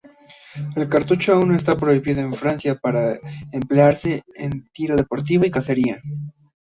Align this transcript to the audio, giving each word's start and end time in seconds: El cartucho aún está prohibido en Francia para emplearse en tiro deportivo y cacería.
El 0.75 0.89
cartucho 0.89 1.31
aún 1.31 1.53
está 1.53 1.75
prohibido 1.77 2.21
en 2.21 2.33
Francia 2.33 2.73
para 2.73 3.19
emplearse 3.51 4.23
en 4.33 4.67
tiro 4.71 4.95
deportivo 4.95 5.45
y 5.45 5.51
cacería. 5.51 6.01